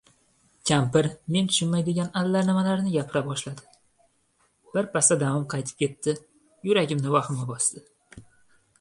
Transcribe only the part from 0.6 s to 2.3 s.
Kampir men tushunmaydigan